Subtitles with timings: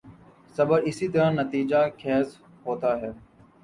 [0.55, 2.27] صبر اسی طرح نتیجہ خیز
[2.65, 3.11] ہوتا ہے۔